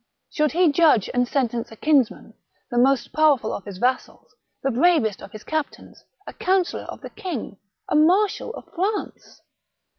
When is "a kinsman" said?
1.71-2.33